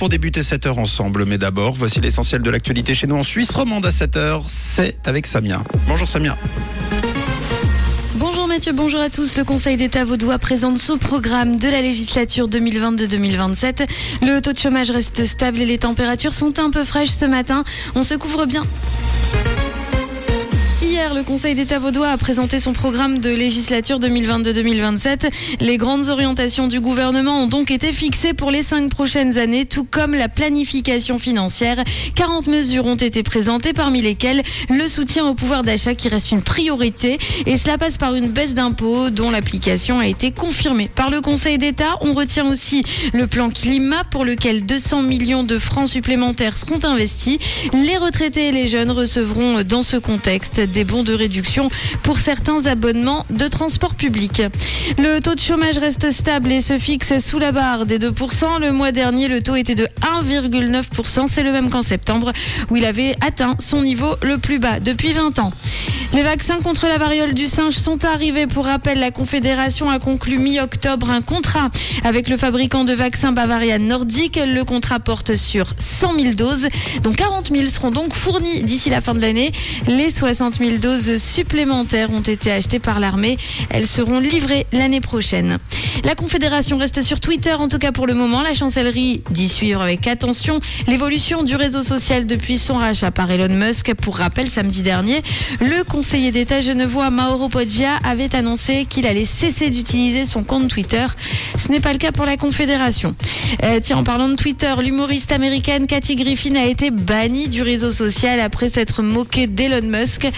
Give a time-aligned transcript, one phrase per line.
[0.00, 1.26] pour débuter cette heure ensemble.
[1.26, 4.42] Mais d'abord, voici l'essentiel de l'actualité chez nous en Suisse romande à 7 heure.
[4.48, 5.62] C'est avec Samia.
[5.86, 6.38] Bonjour Samia.
[8.14, 9.36] Bonjour Mathieu, bonjour à tous.
[9.36, 13.86] Le Conseil d'État vaudois présente son programme de la législature 2022-2027.
[14.22, 17.62] Le taux de chômage reste stable et les températures sont un peu fraîches ce matin.
[17.94, 18.62] On se couvre bien.
[21.08, 25.30] Le Conseil d'État vaudois a présenté son programme de législature 2022-2027.
[25.58, 29.84] Les grandes orientations du gouvernement ont donc été fixées pour les cinq prochaines années, tout
[29.84, 31.82] comme la planification financière.
[32.16, 36.42] 40 mesures ont été présentées, parmi lesquelles le soutien au pouvoir d'achat qui reste une
[36.42, 37.18] priorité.
[37.46, 41.56] Et cela passe par une baisse d'impôts dont l'application a été confirmée par le Conseil
[41.56, 41.96] d'État.
[42.02, 47.38] On retient aussi le plan climat pour lequel 200 millions de francs supplémentaires seront investis.
[47.72, 51.68] Les retraités et les jeunes recevront dans ce contexte des de réduction
[52.02, 54.42] pour certains abonnements de transport public.
[54.98, 58.60] Le taux de chômage reste stable et se fixe sous la barre des 2%.
[58.60, 59.86] Le mois dernier, le taux était de
[60.24, 61.26] 1,9%.
[61.28, 62.32] C'est le même qu'en septembre
[62.70, 65.52] où il avait atteint son niveau le plus bas depuis 20 ans.
[66.12, 68.48] Les vaccins contre la variole du singe sont arrivés.
[68.48, 71.70] Pour rappel, la Confédération a conclu mi-octobre un contrat
[72.02, 74.40] avec le fabricant de vaccins Bavarian Nordique.
[74.44, 76.66] Le contrat porte sur 100 000 doses,
[77.04, 79.52] dont 40 000 seront donc fournies d'ici la fin de l'année.
[79.86, 83.36] Les 60 000 doses supplémentaires ont été achetées par l'armée.
[83.70, 85.58] Elles seront livrées l'année prochaine.
[86.04, 88.42] La Confédération reste sur Twitter, en tout cas pour le moment.
[88.42, 93.54] La chancellerie dit suivre avec attention l'évolution du réseau social depuis son rachat par Elon
[93.54, 93.94] Musk.
[93.94, 95.22] Pour rappel, samedi dernier,
[95.60, 101.06] le conseiller d'État genevois Mauro Poggia avait annoncé qu'il allait cesser d'utiliser son compte Twitter.
[101.58, 103.14] Ce n'est pas le cas pour la Confédération.
[103.64, 107.90] Euh, tiens, en parlant de Twitter, l'humoriste américaine Cathy Griffin a été bannie du réseau
[107.90, 110.28] social après s'être moquée d'Elon Musk.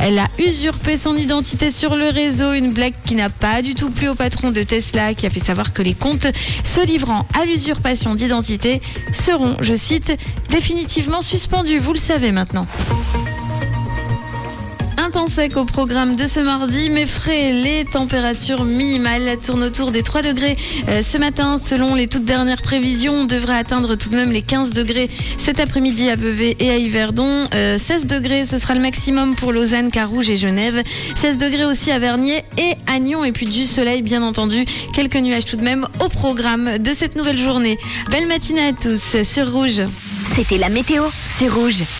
[0.00, 3.90] Elle a usurpé son identité sur le réseau, une blague qui n'a pas du tout
[3.90, 6.26] plu au patron de Tesla qui a fait savoir que les comptes
[6.64, 8.80] se livrant à l'usurpation d'identité
[9.12, 10.16] seront, je cite,
[10.50, 11.78] définitivement suspendus.
[11.78, 12.66] Vous le savez maintenant.
[15.12, 19.90] Un temps sec au programme de ce mardi, mais frais, les températures minimales tournent autour
[19.90, 20.56] des 3 degrés.
[20.88, 24.40] Euh, ce matin, selon les toutes dernières prévisions, on devrait atteindre tout de même les
[24.40, 27.46] 15 degrés cet après-midi à Vevey et à Yverdon.
[27.52, 30.82] 16 euh, degrés, ce sera le maximum pour Lausanne, Carouge et Genève.
[31.14, 33.22] 16 degrés aussi à Vernier et à Nyon.
[33.22, 34.64] Et puis du soleil, bien entendu.
[34.94, 37.78] Quelques nuages tout de même au programme de cette nouvelle journée.
[38.10, 39.82] Belle matinée à tous sur Rouge.
[40.34, 41.04] C'était la météo,
[41.36, 41.82] c'est Rouge.